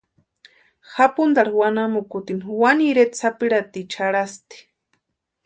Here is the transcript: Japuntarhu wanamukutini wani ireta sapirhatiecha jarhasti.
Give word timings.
Japuntarhu 0.93 1.55
wanamukutini 1.63 2.43
wani 2.61 2.83
ireta 2.91 3.17
sapirhatiecha 3.21 3.99
jarhasti. 4.07 4.57